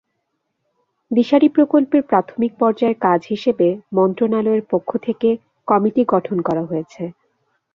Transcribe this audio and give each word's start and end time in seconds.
দিশারি 1.11 1.47
প্রকল্পের 1.49 2.01
প্রাথমিক 2.09 2.51
পর্যায়ের 2.59 2.97
কাজ 3.01 3.19
হিসেবে 3.25 3.67
মন্ত্রণালয়ের 3.97 4.63
পক্ষ 4.71 4.89
থেকে 5.05 5.29
কমিটি 5.67 6.01
গঠন 6.13 6.37
করা 6.47 6.63
হয়েছে। 6.65 7.03